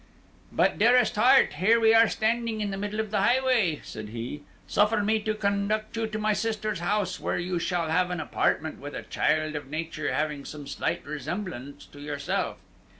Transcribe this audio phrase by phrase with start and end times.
[0.51, 4.41] "But, dearest heart, here we are standing in the middle of the highway," said he;
[4.65, 8.79] "suffer me to conduct you to my sister's house, where you shall have an apartment
[8.79, 12.57] with a child of nature having some slight resemblance to yourself."